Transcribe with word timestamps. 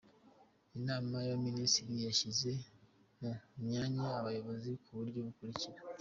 Inama 0.77 1.15
y’Abaminisitiri 1.27 1.95
yashyize 2.07 2.51
mu 3.19 3.31
myanya 3.65 4.05
Abayobozi 4.19 4.69
ku 4.83 4.89
buryo 4.97 5.19
bukurikira: 5.27 5.79